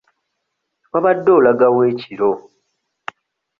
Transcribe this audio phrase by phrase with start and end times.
[0.91, 2.31] Wabadde olaga wa ekiro?